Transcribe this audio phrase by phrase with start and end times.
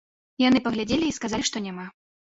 [0.43, 1.85] Яны паглядзелі і сказалі, што няма.